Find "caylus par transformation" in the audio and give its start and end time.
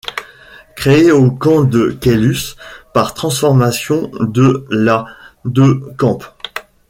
1.91-4.09